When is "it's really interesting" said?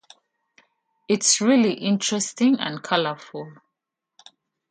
1.07-2.55